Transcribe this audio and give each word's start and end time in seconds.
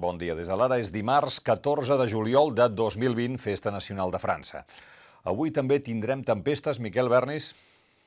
Bon 0.00 0.16
dia. 0.16 0.32
Des 0.32 0.48
de 0.48 0.56
l'ara 0.56 0.78
és 0.80 0.88
dimarts 0.94 1.42
14 1.44 1.98
de 2.00 2.06
juliol 2.08 2.54
de 2.56 2.70
2020, 2.72 3.36
Festa 3.36 3.68
Nacional 3.68 4.08
de 4.08 4.16
França. 4.22 4.62
Avui 5.28 5.50
també 5.52 5.76
tindrem 5.84 6.22
tempestes, 6.24 6.78
Miquel 6.80 7.10
Bernis? 7.12 7.50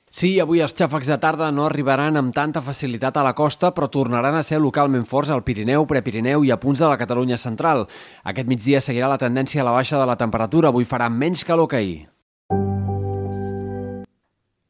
Sí, 0.10 0.40
avui 0.42 0.64
els 0.66 0.74
xàfecs 0.74 1.12
de 1.12 1.20
tarda 1.22 1.52
no 1.54 1.68
arribaran 1.68 2.18
amb 2.18 2.34
tanta 2.34 2.64
facilitat 2.66 3.18
a 3.18 3.26
la 3.28 3.36
costa, 3.38 3.70
però 3.78 3.92
tornaran 3.94 4.34
a 4.34 4.42
ser 4.42 4.58
localment 4.62 5.06
forts 5.06 5.30
al 5.30 5.46
Pirineu, 5.46 5.86
Prepirineu 5.86 6.42
i 6.42 6.50
a 6.50 6.58
punts 6.58 6.82
de 6.82 6.90
la 6.90 6.98
Catalunya 6.98 7.38
central. 7.38 7.86
Aquest 8.26 8.50
migdia 8.50 8.82
seguirà 8.82 9.12
la 9.14 9.22
tendència 9.22 9.62
a 9.62 9.70
la 9.70 9.78
baixa 9.78 10.02
de 10.02 10.10
la 10.10 10.18
temperatura. 10.18 10.74
Avui 10.74 10.90
farà 10.90 11.12
menys 11.14 11.46
calor 11.46 11.70
que 11.70 11.78
ahir. 11.78 12.13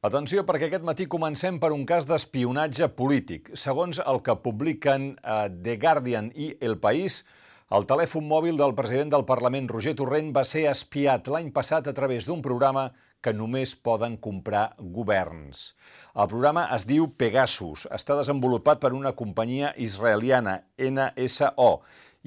Atenció, 0.03 0.41
perquè 0.43 0.67
aquest 0.67 0.83
matí 0.83 1.05
comencem 1.07 1.61
per 1.63 1.69
un 1.71 1.85
cas 1.87 2.03
d'espionatge 2.09 2.89
polític. 2.97 3.53
Segons 3.55 4.01
el 4.03 4.17
que 4.25 4.33
publiquen 4.43 5.05
eh, 5.15 5.45
The 5.47 5.77
Guardian 5.79 6.27
i 6.35 6.49
El 6.59 6.75
País, 6.83 7.21
el 7.71 7.87
telèfon 7.87 8.27
mòbil 8.27 8.59
del 8.59 8.75
president 8.75 9.13
del 9.13 9.23
Parlament, 9.23 9.69
Roger 9.71 9.93
Torrent, 9.95 10.33
va 10.35 10.43
ser 10.43 10.65
espiat 10.67 11.29
l'any 11.31 11.53
passat 11.55 11.87
a 11.87 11.95
través 11.95 12.27
d'un 12.27 12.43
programa 12.43 12.89
que 13.23 13.31
només 13.31 13.77
poden 13.79 14.17
comprar 14.19 14.65
governs. 14.75 15.69
El 16.11 16.27
programa 16.27 16.65
es 16.75 16.83
diu 16.83 17.07
Pegasus, 17.15 17.87
està 17.87 18.19
desenvolupat 18.19 18.83
per 18.83 18.91
una 18.91 19.15
companyia 19.15 19.71
israeliana, 19.79 20.65
NSO, 20.75 21.77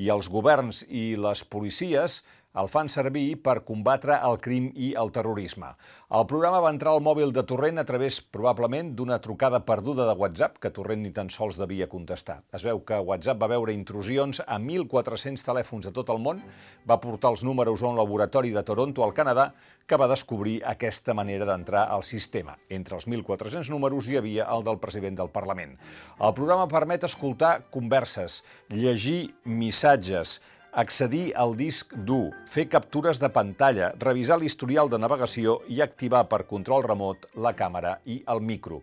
i 0.00 0.08
els 0.16 0.32
governs 0.32 0.80
i 0.88 1.10
les 1.20 1.44
policies 1.44 2.22
el 2.56 2.70
fan 2.72 2.88
servir 2.92 3.36
per 3.44 3.60
combatre 3.68 4.16
el 4.24 4.38
crim 4.42 4.70
i 4.74 4.92
el 4.98 5.12
terrorisme. 5.12 5.74
El 6.16 6.26
programa 6.30 6.62
va 6.64 6.72
entrar 6.72 6.94
al 6.94 7.02
mòbil 7.04 7.32
de 7.34 7.42
Torrent 7.48 7.80
a 7.82 7.84
través, 7.88 8.20
probablement, 8.20 8.92
d'una 8.96 9.18
trucada 9.22 9.60
perduda 9.66 10.06
de 10.08 10.14
WhatsApp 10.16 10.60
que 10.62 10.70
Torrent 10.70 11.02
ni 11.02 11.12
tan 11.12 11.30
sols 11.34 11.58
devia 11.60 11.88
contestar. 11.90 12.40
Es 12.56 12.64
veu 12.64 12.80
que 12.86 13.00
WhatsApp 13.02 13.42
va 13.42 13.50
veure 13.52 13.74
intrusions 13.74 14.40
a 14.46 14.58
1.400 14.62 15.44
telèfons 15.46 15.88
de 15.88 15.94
tot 15.96 16.12
el 16.14 16.22
món, 16.22 16.42
va 16.88 17.00
portar 17.02 17.34
els 17.34 17.44
números 17.44 17.82
a 17.82 17.90
un 17.90 17.98
laboratori 18.00 18.54
de 18.54 18.64
Toronto, 18.64 19.04
al 19.04 19.14
Canadà, 19.16 19.50
que 19.86 19.98
va 19.98 20.08
descobrir 20.10 20.56
aquesta 20.66 21.14
manera 21.14 21.46
d'entrar 21.46 21.86
al 21.94 22.02
sistema. 22.02 22.56
Entre 22.68 22.96
els 22.96 23.06
1.400 23.06 23.70
números 23.70 24.08
hi 24.08 24.18
havia 24.18 24.48
el 24.50 24.64
del 24.66 24.80
president 24.82 25.20
del 25.20 25.30
Parlament. 25.30 25.76
El 26.18 26.34
programa 26.34 26.66
permet 26.70 27.06
escoltar 27.06 27.66
converses, 27.70 28.42
llegir 28.70 29.34
missatges, 29.44 30.40
accedir 30.76 31.30
al 31.40 31.54
disc 31.56 31.94
dur, 32.04 32.34
fer 32.44 32.66
captures 32.68 33.16
de 33.22 33.30
pantalla, 33.32 33.94
revisar 34.02 34.36
l'historial 34.36 34.90
de 34.92 35.00
navegació 35.00 35.62
i 35.72 35.80
activar 35.80 36.26
per 36.28 36.44
control 36.50 36.84
remot 36.84 37.24
la 37.40 37.54
càmera 37.56 37.96
i 38.04 38.20
el 38.28 38.44
micro. 38.44 38.82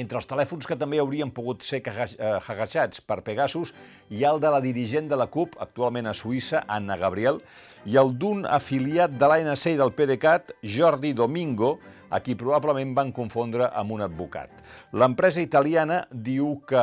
Entre 0.00 0.16
els 0.16 0.28
telèfons 0.30 0.68
que 0.70 0.78
també 0.78 1.00
haurien 1.02 1.32
pogut 1.34 1.64
ser 1.66 1.82
eh, 1.82 2.38
hackejats 2.38 3.02
per 3.02 3.20
Pegasus 3.26 3.72
hi 4.08 4.22
ha 4.24 4.30
el 4.30 4.40
de 4.40 4.52
la 4.54 4.60
dirigent 4.62 5.10
de 5.10 5.18
la 5.18 5.26
CUP, 5.26 5.58
actualment 5.60 6.06
a 6.06 6.14
Suïssa, 6.14 6.62
Anna 6.68 6.96
Gabriel, 6.96 7.40
i 7.84 7.98
el 7.98 8.14
d'un 8.14 8.46
afiliat 8.46 9.18
de 9.18 9.28
l'ANC 9.28 9.66
i 9.74 9.80
del 9.80 9.92
PDeCAT, 9.92 10.54
Jordi 10.62 11.12
Domingo, 11.12 11.80
a 12.10 12.20
qui 12.20 12.34
probablement 12.38 12.92
van 12.96 13.12
confondre 13.14 13.70
amb 13.70 13.94
un 13.96 14.04
advocat. 14.04 14.50
L'empresa 14.92 15.42
italiana 15.42 16.02
diu 16.10 16.58
que... 16.68 16.82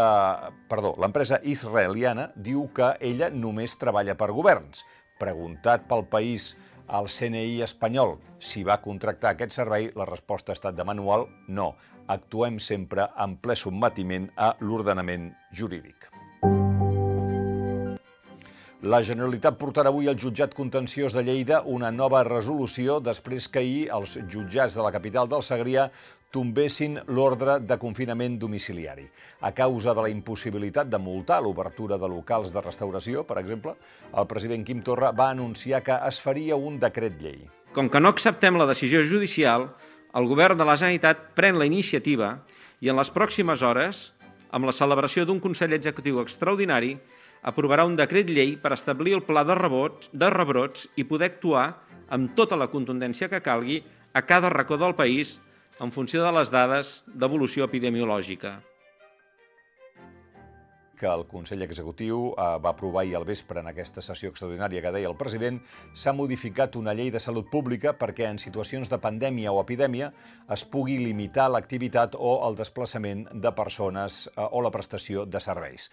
Perdó, 0.72 0.96
l'empresa 1.00 1.42
israeliana 1.44 2.32
diu 2.36 2.70
que 2.76 2.96
ella 3.04 3.30
només 3.30 3.78
treballa 3.80 4.18
per 4.18 4.32
governs. 4.32 4.86
Preguntat 5.20 5.88
pel 5.90 6.08
país 6.10 6.56
al 6.88 7.10
CNI 7.12 7.62
espanyol 7.66 8.16
si 8.40 8.64
va 8.64 8.80
contractar 8.84 9.34
aquest 9.36 9.58
servei, 9.60 9.92
la 9.96 10.08
resposta 10.08 10.54
ha 10.54 10.58
estat 10.60 10.78
de 10.78 10.88
manual 10.88 11.28
no. 11.48 11.74
Actuem 12.08 12.62
sempre 12.64 13.10
en 13.20 13.36
ple 13.44 13.58
submetiment 13.60 14.32
a 14.38 14.54
l'ordenament 14.64 15.34
jurídic. 15.52 16.17
La 18.88 19.02
Generalitat 19.04 19.58
portarà 19.60 19.90
avui 19.92 20.06
al 20.08 20.16
jutjat 20.16 20.54
contenciós 20.56 21.12
de 21.12 21.20
Lleida 21.26 21.58
una 21.68 21.90
nova 21.92 22.22
resolució 22.24 23.02
després 23.04 23.50
que 23.52 23.60
ahir 23.60 23.82
els 23.92 24.14
jutjats 24.32 24.78
de 24.78 24.86
la 24.86 24.94
capital 24.96 25.28
del 25.28 25.44
Segrià 25.44 25.90
tombessin 26.32 26.96
l'ordre 27.12 27.58
de 27.60 27.76
confinament 27.82 28.38
domiciliari. 28.40 29.04
A 29.44 29.52
causa 29.58 29.92
de 29.98 30.06
la 30.06 30.14
impossibilitat 30.14 30.88
de 30.88 31.02
multar 31.04 31.42
l'obertura 31.44 31.98
de 32.00 32.08
locals 32.08 32.56
de 32.56 32.64
restauració, 32.64 33.26
per 33.28 33.42
exemple, 33.42 33.76
el 34.14 34.30
president 34.32 34.64
Quim 34.64 34.86
Torra 34.88 35.12
va 35.12 35.34
anunciar 35.36 35.84
que 35.84 36.00
es 36.08 36.22
faria 36.24 36.56
un 36.56 36.80
decret 36.80 37.20
llei. 37.20 37.44
Com 37.76 37.92
que 37.92 38.00
no 38.00 38.14
acceptem 38.16 38.56
la 38.56 38.70
decisió 38.72 39.04
judicial, 39.04 39.68
el 40.16 40.32
govern 40.32 40.56
de 40.56 40.64
la 40.64 40.78
Generalitat 40.80 41.34
pren 41.36 41.60
la 41.60 41.68
iniciativa 41.68 42.38
i 42.80 42.88
en 42.88 43.04
les 43.04 43.12
pròximes 43.12 43.68
hores, 43.68 44.14
amb 44.48 44.64
la 44.64 44.72
celebració 44.72 45.28
d'un 45.28 45.44
Consell 45.44 45.76
Executiu 45.76 46.24
extraordinari, 46.24 46.96
aprovarà 47.42 47.86
un 47.86 47.98
decret 48.00 48.30
llei 48.30 48.56
per 48.62 48.74
establir 48.76 49.18
el 49.18 49.26
pla 49.28 49.44
de, 49.48 49.56
rebots, 49.56 50.10
de 50.14 50.30
rebrots 50.34 50.88
i 50.96 51.06
poder 51.08 51.34
actuar 51.34 51.68
amb 52.10 52.34
tota 52.36 52.58
la 52.60 52.70
contundència 52.72 53.30
que 53.30 53.44
calgui 53.44 53.84
a 54.14 54.24
cada 54.26 54.50
racó 54.50 54.78
del 54.78 54.96
país 54.96 55.38
en 55.80 55.92
funció 55.92 56.24
de 56.24 56.32
les 56.34 56.52
dades 56.52 57.04
d'evolució 57.08 57.68
epidemiològica 57.68 58.58
que 60.98 61.06
el 61.06 61.28
Consell 61.30 61.62
Executiu 61.62 62.32
eh, 62.34 62.46
va 62.58 62.74
aprovar 62.74 63.04
ahir 63.04 63.16
al 63.20 63.26
vespre 63.26 63.62
en 63.62 63.70
aquesta 63.70 64.02
sessió 64.02 64.32
extraordinària 64.34 64.82
que 64.82 64.92
deia 64.96 65.10
el 65.12 65.16
president, 65.20 65.62
s'ha 65.94 66.14
modificat 66.18 66.76
una 66.76 66.96
llei 66.98 67.12
de 67.14 67.22
salut 67.24 67.52
pública 67.54 67.94
perquè 68.00 68.28
en 68.28 68.42
situacions 68.42 68.90
de 68.90 69.00
pandèmia 69.04 69.54
o 69.54 69.62
epidèmia 69.62 70.12
es 70.54 70.66
pugui 70.66 70.98
limitar 70.98 71.48
l'activitat 71.54 72.18
o 72.18 72.40
el 72.50 72.58
desplaçament 72.58 73.28
de 73.32 73.54
persones 73.54 74.26
eh, 74.34 74.42
o 74.42 74.64
la 74.66 74.74
prestació 74.74 75.26
de 75.26 75.44
serveis. 75.44 75.92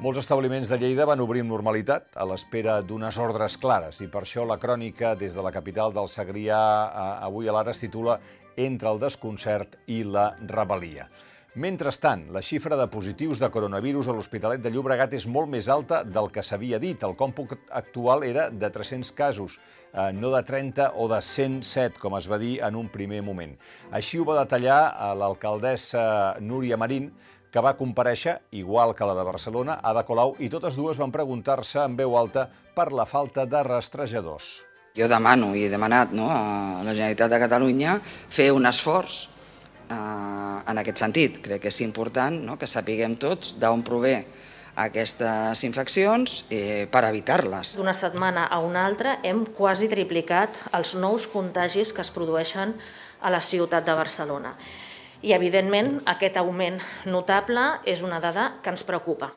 Molts 0.00 0.22
establiments 0.22 0.70
de 0.72 0.78
Lleida 0.80 1.04
van 1.04 1.20
obrir 1.20 1.42
amb 1.44 1.52
normalitat 1.52 2.16
a 2.16 2.24
l'espera 2.24 2.78
d'unes 2.80 3.18
ordres 3.20 3.58
clares 3.60 3.98
i 4.00 4.06
per 4.08 4.22
això 4.24 4.46
la 4.48 4.56
crònica 4.58 5.12
des 5.20 5.36
de 5.36 5.42
la 5.44 5.52
capital 5.52 5.92
del 5.92 6.08
Segrià 6.08 6.60
avui 7.26 7.48
a 7.48 7.52
l'ara 7.52 7.74
es 7.76 7.82
titula 7.84 8.16
Entre 8.56 8.88
el 8.88 8.98
desconcert 8.98 9.76
i 9.92 10.02
la 10.04 10.30
rebel·lia. 10.48 11.06
Mentrestant, 11.54 12.30
la 12.32 12.40
xifra 12.40 12.78
de 12.80 12.86
positius 12.88 13.40
de 13.40 13.50
coronavirus 13.52 14.08
a 14.08 14.14
l'Hospitalet 14.16 14.62
de 14.64 14.70
Llobregat 14.72 15.12
és 15.12 15.26
molt 15.28 15.50
més 15.52 15.68
alta 15.68 16.00
del 16.08 16.30
que 16.32 16.40
s'havia 16.40 16.78
dit. 16.80 17.02
El 17.04 17.12
còmput 17.12 17.52
actual 17.68 18.24
era 18.24 18.46
de 18.48 18.70
300 18.72 19.12
casos, 19.12 19.58
eh, 19.92 20.08
no 20.16 20.30
de 20.32 20.40
30 20.42 20.94
o 20.96 21.10
de 21.12 21.20
107, 21.20 22.00
com 22.00 22.16
es 22.16 22.30
va 22.32 22.40
dir 22.40 22.54
en 22.64 22.80
un 22.80 22.88
primer 22.88 23.20
moment. 23.20 23.52
Així 23.92 24.16
ho 24.18 24.24
va 24.24 24.38
detallar 24.40 24.80
eh, 24.88 25.12
l'alcaldessa 25.20 26.38
Núria 26.40 26.80
Marín, 26.80 27.12
que 27.52 27.60
va 27.60 27.76
compareixer, 27.76 28.38
igual 28.56 28.94
que 28.96 29.04
la 29.04 29.14
de 29.14 29.24
Barcelona, 29.28 29.76
a 29.76 29.92
Ada 29.92 30.06
Colau, 30.08 30.34
i 30.40 30.48
totes 30.48 30.76
dues 30.80 30.96
van 30.96 31.12
preguntar-se 31.12 31.82
en 31.84 31.96
veu 31.98 32.16
alta 32.16 32.46
per 32.48 32.88
la 32.96 33.04
falta 33.04 33.44
de 33.44 33.60
rastrejadors. 33.62 34.62
Jo 34.96 35.08
demano 35.08 35.52
i 35.56 35.66
he 35.66 35.72
demanat 35.72 36.12
no, 36.16 36.28
a 36.32 36.80
la 36.84 36.92
Generalitat 36.92 37.32
de 37.32 37.40
Catalunya 37.40 37.98
fer 38.04 38.50
un 38.52 38.68
esforç 38.68 39.18
eh, 39.88 39.96
en 40.68 40.80
aquest 40.80 41.04
sentit. 41.04 41.40
Crec 41.44 41.64
que 41.64 41.72
és 41.72 41.80
important 41.84 42.36
no, 42.48 42.56
que 42.60 42.68
sapiguem 42.68 43.16
tots 43.20 43.54
d'on 43.60 43.84
prové 43.84 44.16
aquestes 44.76 45.64
infeccions 45.68 46.46
eh, 46.48 46.88
per 46.92 47.04
evitar-les. 47.08 47.74
D'una 47.76 47.96
setmana 47.96 48.46
a 48.48 48.60
una 48.64 48.86
altra 48.88 49.18
hem 49.24 49.44
quasi 49.56 49.88
triplicat 49.92 50.56
els 50.72 50.94
nous 50.96 51.28
contagis 51.28 51.92
que 51.92 52.04
es 52.04 52.12
produeixen 52.12 52.72
a 53.20 53.30
la 53.30 53.40
ciutat 53.44 53.84
de 53.84 53.96
Barcelona. 53.96 54.56
I, 55.22 55.30
evidentment, 55.36 56.00
aquest 56.10 56.34
augment 56.40 56.80
notable 57.06 57.62
és 57.86 58.00
una 58.02 58.18
dada 58.18 58.56
que 58.58 58.72
ens 58.74 58.82
preocupa. 58.82 59.28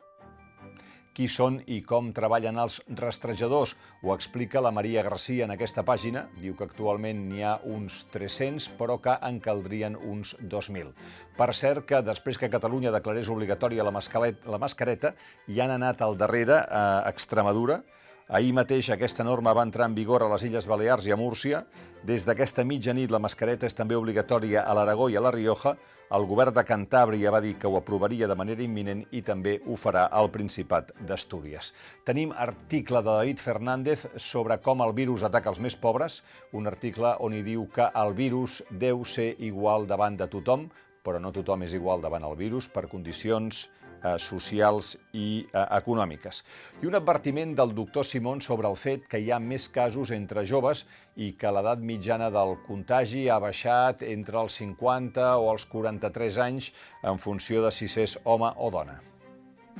Qui 1.14 1.28
són 1.30 1.60
i 1.70 1.78
com 1.86 2.08
treballen 2.12 2.58
els 2.58 2.80
rastrejadors? 2.98 3.76
Ho 4.02 4.10
explica 4.12 4.60
la 4.60 4.72
Maria 4.74 5.04
Garcia 5.06 5.46
en 5.46 5.54
aquesta 5.54 5.84
pàgina. 5.86 6.24
Diu 6.42 6.56
que 6.58 6.66
actualment 6.66 7.22
n'hi 7.28 7.44
ha 7.46 7.54
uns 7.70 8.02
300, 8.12 8.66
però 8.80 8.98
que 9.00 9.14
en 9.30 9.38
caldrien 9.40 9.94
uns 9.96 10.34
2.000. 10.42 10.90
Per 11.38 11.48
cert 11.54 11.86
que 11.86 12.02
després 12.02 12.36
que 12.42 12.50
Catalunya 12.50 12.90
declarés 12.92 13.30
obligatòria 13.30 13.86
la, 13.86 13.94
la 13.94 14.60
mascareta, 14.60 15.14
hi 15.46 15.62
han 15.62 15.72
anat 15.78 16.02
al 16.02 16.18
darrere 16.18 16.64
a 16.66 16.82
Extremadura, 17.14 17.78
Ahir 18.26 18.56
mateix 18.58 18.88
aquesta 18.90 19.22
norma 19.22 19.52
va 19.54 19.62
entrar 19.62 19.86
en 19.86 19.92
vigor 19.94 20.24
a 20.24 20.28
les 20.32 20.42
Illes 20.48 20.66
Balears 20.66 21.04
i 21.06 21.12
a 21.14 21.16
Múrcia. 21.16 21.60
Des 22.02 22.24
d'aquesta 22.26 22.64
mitjanit 22.66 23.12
la 23.14 23.20
mascareta 23.22 23.68
és 23.70 23.76
també 23.78 23.94
obligatòria 23.94 24.64
a 24.66 24.74
l'Aragó 24.74 25.06
i 25.06 25.14
a 25.14 25.22
la 25.22 25.30
Rioja. 25.30 25.76
El 26.10 26.26
govern 26.26 26.50
de 26.56 26.64
Cantàbria 26.66 27.30
va 27.30 27.38
dir 27.44 27.54
que 27.54 27.70
ho 27.70 27.76
aprovaria 27.78 28.26
de 28.26 28.34
manera 28.34 28.66
imminent 28.66 29.04
i 29.14 29.22
també 29.22 29.60
ho 29.62 29.78
farà 29.78 30.08
al 30.10 30.32
Principat 30.34 30.90
d'Astúries. 31.06 31.70
Tenim 32.02 32.34
article 32.34 32.98
de 32.98 33.12
David 33.12 33.44
Fernández 33.46 34.08
sobre 34.16 34.58
com 34.58 34.82
el 34.82 34.96
virus 34.98 35.22
ataca 35.22 35.54
els 35.54 35.62
més 35.62 35.78
pobres, 35.78 36.24
un 36.50 36.66
article 36.66 37.14
on 37.22 37.38
hi 37.38 37.44
diu 37.46 37.68
que 37.70 37.86
el 37.94 38.14
virus 38.18 38.58
deu 38.70 39.06
ser 39.06 39.36
igual 39.38 39.86
davant 39.86 40.18
de 40.18 40.26
tothom, 40.26 40.66
però 41.06 41.22
no 41.22 41.30
tothom 41.30 41.62
és 41.62 41.78
igual 41.78 42.02
davant 42.02 42.26
el 42.26 42.34
virus 42.34 42.66
per 42.66 42.88
condicions 42.90 43.68
eh, 44.02 44.16
socials 44.18 44.96
i 45.12 45.46
eh, 45.46 45.64
econòmiques. 45.78 46.42
I 46.82 46.90
un 46.90 46.98
advertiment 46.98 47.54
del 47.56 47.74
doctor 47.74 48.06
Simón 48.06 48.40
sobre 48.40 48.68
el 48.68 48.76
fet 48.76 49.08
que 49.08 49.20
hi 49.22 49.30
ha 49.32 49.40
més 49.40 49.68
casos 49.72 50.12
entre 50.16 50.44
joves 50.46 50.84
i 51.16 51.32
que 51.38 51.52
l'edat 51.52 51.80
mitjana 51.80 52.30
del 52.30 52.56
contagi 52.66 53.28
ha 53.28 53.40
baixat 53.42 54.02
entre 54.06 54.40
els 54.42 54.60
50 54.60 55.36
o 55.40 55.50
els 55.52 55.66
43 55.72 56.40
anys 56.44 56.72
en 57.02 57.18
funció 57.18 57.64
de 57.64 57.72
si 57.72 57.88
s'és 57.88 58.18
home 58.24 58.52
o 58.56 58.70
dona. 58.70 59.00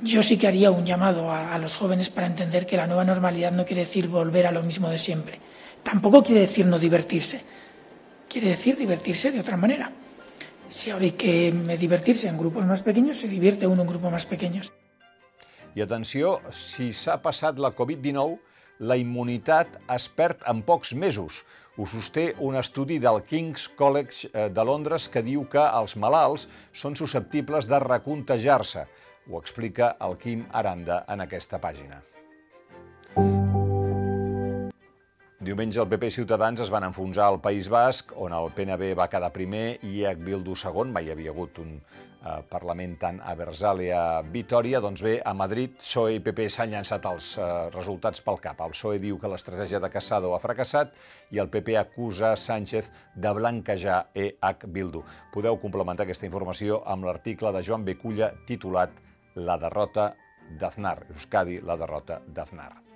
yo 0.01 0.21
sí 0.21 0.37
que 0.37 0.47
haría 0.47 0.69
un 0.69 0.85
llamado 0.85 1.31
a, 1.31 1.55
a, 1.55 1.57
los 1.57 1.75
jóvenes 1.75 2.11
para 2.11 2.27
entender 2.27 2.67
que 2.67 2.77
la 2.77 2.85
nueva 2.85 3.03
normalidad 3.03 3.51
no 3.51 3.65
quiere 3.65 3.85
decir 3.85 4.07
volver 4.07 4.45
a 4.45 4.51
lo 4.51 4.61
mismo 4.61 4.89
de 4.89 4.99
siempre. 4.99 5.39
Tampoco 5.81 6.21
quiere 6.21 6.41
decir 6.41 6.67
no 6.67 6.77
divertirse. 6.77 7.41
Quiere 8.29 8.49
decir 8.49 8.77
divertirse 8.77 9.31
de 9.31 9.39
otra 9.39 9.57
manera. 9.57 9.91
Si 10.69 10.91
hay 10.91 11.11
que 11.11 11.51
divertirse 11.79 12.27
en 12.27 12.37
grupos 12.37 12.65
más 12.65 12.83
pequeños, 12.83 13.17
se 13.17 13.27
divierte 13.27 13.67
uno 13.67 13.83
en 13.83 13.87
grupos 13.87 14.11
más 14.11 14.25
pequeños. 14.25 14.71
I 15.77 15.83
atenció, 15.85 16.39
si 16.49 16.89
s'ha 16.89 17.19
passat 17.21 17.59
la 17.61 17.69
Covid-19, 17.77 18.39
la 18.89 18.97
immunitat 18.97 19.77
es 19.93 20.07
perd 20.09 20.41
en 20.49 20.63
pocs 20.65 20.95
mesos. 20.97 21.43
Ho 21.77 21.85
sosté 21.85 22.31
un 22.41 22.57
estudi 22.57 22.97
del 22.97 23.21
King's 23.21 23.67
College 23.69 24.31
eh, 24.33 24.49
de 24.49 24.65
Londres 24.65 25.05
que 25.13 25.21
diu 25.21 25.45
que 25.45 25.61
els 25.61 25.93
malalts 26.01 26.47
són 26.73 26.97
susceptibles 26.97 27.69
de 27.69 27.83
recontagiar-se. 27.85 28.87
Ho 29.29 29.37
explica 29.37 29.93
el 30.01 30.17
Quim 30.17 30.47
Aranda 30.49 31.03
en 31.13 31.21
aquesta 31.21 31.61
pàgina. 31.61 32.01
Diumenge 35.47 35.79
el 35.79 35.87
PP 35.87 36.09
i 36.09 36.11
Ciutadans 36.11 36.59
es 36.59 36.67
van 36.67 36.83
enfonsar 36.83 37.29
al 37.29 37.37
País 37.39 37.69
Basc, 37.71 38.09
on 38.19 38.33
el 38.35 38.49
PNB 38.51 38.89
va 38.99 39.05
quedar 39.07 39.29
primer 39.31 39.77
i 39.87 40.01
Bildu 40.19 40.57
segon. 40.59 40.89
Mai 40.91 41.05
hi 41.07 41.11
havia 41.13 41.31
hagut 41.31 41.61
un 41.63 41.69
eh, 41.77 42.41
Parlament 42.49 42.97
tant 42.99 43.21
a 43.23 43.31
Versàlia 43.39 44.01
a 44.17 44.25
Vitoria. 44.27 44.81
Doncs 44.83 45.05
bé, 45.05 45.13
a 45.23 45.31
Madrid, 45.31 45.77
PSOE 45.79 46.17
i 46.17 46.19
PP 46.25 46.49
s'han 46.51 46.73
llançat 46.75 47.07
els 47.07 47.29
eh, 47.39 47.45
resultats 47.71 48.19
pel 48.25 48.41
cap. 48.43 48.59
El 48.59 48.73
PSOE 48.75 48.99
diu 48.99 49.21
que 49.21 49.31
l'estratègia 49.31 49.79
de 49.79 49.89
Casado 49.93 50.33
ha 50.35 50.41
fracassat 50.43 50.91
i 51.31 51.39
el 51.39 51.47
PP 51.53 51.77
acusa 51.79 52.33
Sánchez 52.35 52.91
de 53.15 53.31
blanquejar 53.37 54.01
EH 54.15 54.67
Bildu. 54.67 55.05
Podeu 55.31 55.55
complementar 55.61 56.03
aquesta 56.03 56.27
informació 56.27 56.81
amb 56.83 57.07
l'article 57.07 57.55
de 57.55 57.63
Joan 57.63 57.87
Beculla 57.87 58.33
titulat 58.51 58.99
La 59.39 59.55
derrota 59.55 60.09
d'Aznar. 60.59 61.05
Euskadi, 61.15 61.61
la 61.63 61.79
derrota 61.79 62.19
d'Aznar. 62.27 62.86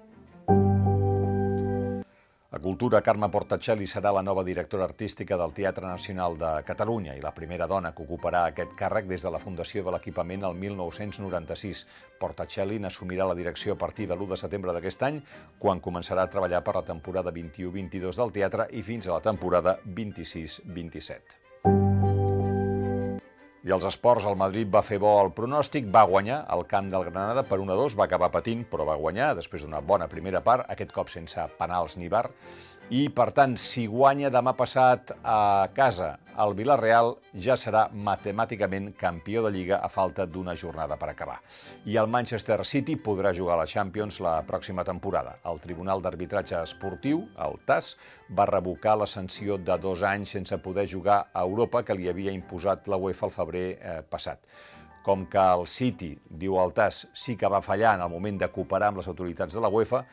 A 2.53 2.59
Cultura, 2.59 3.00
Carme 3.00 3.30
Portacelli 3.31 3.86
serà 3.88 4.12
la 4.12 4.21
nova 4.21 4.44
directora 4.44 4.83
artística 4.83 5.38
del 5.39 5.53
Teatre 5.56 5.86
Nacional 5.88 6.33
de 6.36 6.50
Catalunya 6.68 7.13
i 7.15 7.21
la 7.24 7.31
primera 7.31 7.63
dona 7.63 7.94
que 7.95 8.03
ocuparà 8.03 8.42
aquest 8.50 8.74
càrrec 8.75 9.07
des 9.07 9.24
de 9.24 9.30
la 9.31 9.39
fundació 9.39 9.86
de 9.86 9.94
l'equipament 9.95 10.44
el 10.44 10.57
1996. 10.59 11.86
Portacelli 12.19 12.81
n'assumirà 12.83 13.30
la 13.30 13.38
direcció 13.39 13.77
a 13.77 13.80
partir 13.80 14.09
de 14.09 14.18
l'1 14.18 14.33
de 14.33 14.39
setembre 14.42 14.74
d'aquest 14.75 15.06
any, 15.07 15.21
quan 15.63 15.80
començarà 15.80 16.25
a 16.27 16.33
treballar 16.33 16.59
per 16.65 16.75
la 16.75 16.83
temporada 16.92 17.31
21-22 17.31 18.19
del 18.19 18.36
teatre 18.36 18.68
i 18.75 18.83
fins 18.83 19.07
a 19.07 19.15
la 19.15 19.24
temporada 19.24 19.77
26-27. 19.88 21.40
I 23.61 23.69
els 23.75 23.83
esports, 23.85 24.25
el 24.25 24.33
Madrid 24.41 24.69
va 24.73 24.81
fer 24.81 24.97
bo 24.97 25.11
el 25.21 25.27
pronòstic, 25.37 25.85
va 25.93 26.01
guanyar 26.09 26.39
al 26.49 26.63
camp 26.65 26.87
del 26.89 27.03
Granada 27.05 27.43
per 27.45 27.59
1-2, 27.61 27.93
va 27.99 28.07
acabar 28.07 28.31
patint, 28.33 28.63
però 28.71 28.87
va 28.87 28.95
guanyar 28.97 29.35
després 29.37 29.61
d'una 29.61 29.83
bona 29.85 30.07
primera 30.09 30.41
part, 30.41 30.65
aquest 30.73 30.89
cop 30.95 31.11
sense 31.13 31.45
penals 31.59 31.93
ni 32.01 32.09
bar. 32.09 32.23
I, 32.89 33.03
per 33.13 33.29
tant, 33.37 33.53
si 33.61 33.85
guanya 33.85 34.31
demà 34.33 34.55
passat 34.57 35.13
a 35.21 35.69
casa 35.77 36.15
el 36.39 36.54
Villarreal, 36.56 37.16
ja 37.36 37.57
serà 37.60 37.88
matemàticament 37.92 38.92
campió 39.00 39.44
de 39.45 39.51
Lliga 39.54 39.80
a 39.83 39.89
falta 39.92 40.25
d'una 40.25 40.56
jornada 40.56 40.98
per 40.98 41.10
acabar. 41.12 41.39
I 41.86 41.98
el 42.00 42.10
Manchester 42.12 42.60
City 42.66 42.95
podrà 42.95 43.33
jugar 43.36 43.57
a 43.57 43.62
la 43.63 43.68
Champions 43.69 44.22
la 44.24 44.38
pròxima 44.48 44.86
temporada. 44.88 45.38
El 45.45 45.60
Tribunal 45.60 46.01
d'Arbitratge 46.01 46.62
Esportiu, 46.63 47.25
el 47.45 47.60
TAS, 47.66 47.95
va 48.31 48.48
revocar 48.50 48.98
la 48.98 49.07
sanció 49.07 49.57
de 49.57 49.78
dos 49.78 50.04
anys 50.07 50.36
sense 50.38 50.57
poder 50.63 50.88
jugar 50.89 51.25
a 51.33 51.42
Europa 51.42 51.83
que 51.83 51.95
li 51.95 52.10
havia 52.10 52.31
imposat 52.31 52.88
la 52.88 52.98
UEFA 52.98 53.28
al 53.28 53.36
febrer 53.36 53.66
eh, 53.72 53.98
passat. 54.07 54.48
Com 55.01 55.25
que 55.25 55.42
el 55.42 55.66
City, 55.66 56.12
diu 56.30 56.60
el 56.62 56.75
TAS, 56.78 57.07
sí 57.18 57.36
que 57.36 57.50
va 57.50 57.63
fallar 57.66 57.95
en 57.98 58.06
el 58.06 58.12
moment 58.13 58.38
de 58.38 58.51
cooperar 58.54 58.92
amb 58.92 59.01
les 59.01 59.10
autoritats 59.10 59.57
de 59.57 59.63
la 59.63 59.72
UEFA, 59.74 60.06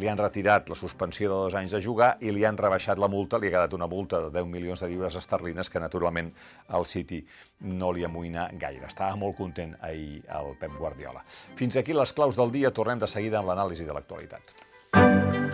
li 0.00 0.08
han 0.10 0.18
retirat 0.18 0.68
la 0.70 0.78
suspensió 0.78 1.30
de 1.30 1.38
dos 1.46 1.54
anys 1.58 1.74
de 1.76 1.80
jugar 1.82 2.14
i 2.20 2.32
li 2.34 2.44
han 2.44 2.58
rebaixat 2.58 2.98
la 2.98 3.08
multa, 3.08 3.38
li 3.38 3.48
ha 3.48 3.54
quedat 3.56 3.76
una 3.76 3.88
multa 3.90 4.20
de 4.26 4.30
10 4.34 4.50
milions 4.50 4.82
de 4.82 4.90
lliures 4.90 5.16
esterlines 5.20 5.70
que 5.70 5.82
naturalment 5.82 6.32
al 6.68 6.86
City 6.86 7.22
no 7.70 7.92
li 7.92 8.04
amoïna 8.04 8.48
gaire. 8.60 8.86
Estava 8.90 9.16
molt 9.16 9.36
content 9.38 9.76
ahir 9.80 10.22
el 10.38 10.54
Pep 10.60 10.78
Guardiola. 10.78 11.24
Fins 11.56 11.76
aquí 11.76 11.94
les 11.94 12.12
claus 12.12 12.36
del 12.36 12.52
dia, 12.54 12.74
tornem 12.74 12.98
de 12.98 13.10
seguida 13.10 13.40
amb 13.40 13.52
l'anàlisi 13.52 13.86
de 13.86 13.94
l'actualitat. 13.96 15.53